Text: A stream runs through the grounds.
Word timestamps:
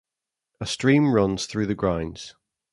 A 0.59 0.65
stream 0.65 1.13
runs 1.13 1.45
through 1.45 1.67
the 1.67 1.75
grounds. 1.75 2.33